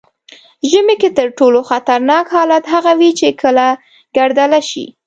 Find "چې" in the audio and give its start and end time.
3.19-3.27